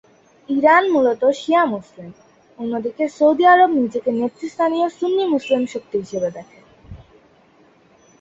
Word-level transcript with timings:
Iran 0.49 0.83
মূলত 0.91 1.21
শিয়া 1.33 1.63
মুসলিম, 1.65 2.09
অন্যদিকে 2.59 3.03
সৌদি 3.09 3.43
আরব 3.45 3.69
নিজেকে 3.81 4.09
নেতৃস্থানীয় 4.11 4.87
সুন্নি 4.89 5.23
মুসলিম 5.25 5.63
শক্তি 5.65 5.95
হিসেবে 5.97 6.29
দেখে। 6.31 6.59